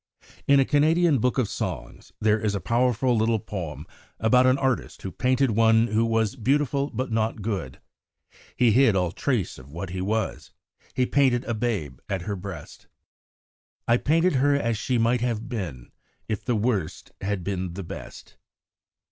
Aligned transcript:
In 0.47 0.59
a 0.59 0.65
Canadian 0.65 1.19
book 1.19 1.37
of 1.37 1.47
songs 1.47 2.11
there 2.19 2.39
is 2.39 2.55
a 2.55 2.59
powerful 2.59 3.15
little 3.15 3.37
poem 3.37 3.85
about 4.19 4.47
an 4.47 4.57
artist 4.57 5.03
who 5.03 5.11
painted 5.11 5.51
one 5.51 5.89
who 5.89 6.03
was 6.03 6.35
beautiful 6.35 6.89
but 6.89 7.11
not 7.11 7.43
good. 7.43 7.79
He 8.55 8.71
hid 8.71 8.95
all 8.95 9.11
trace 9.11 9.59
of 9.59 9.71
what 9.71 9.93
was; 9.93 10.53
he 10.95 11.05
painted 11.05 11.43
a 11.45 11.53
babe 11.53 11.99
at 12.09 12.23
her 12.23 12.35
breast. 12.35 12.87
I 13.87 13.97
painted 13.97 14.37
her 14.37 14.55
as 14.55 14.75
she 14.75 14.97
might 14.97 15.21
have 15.21 15.47
been 15.47 15.91
If 16.27 16.43
the 16.45 16.55
Worst 16.55 17.11
had 17.21 17.43
been 17.43 17.75
the 17.75 17.83
Best. 17.83 18.37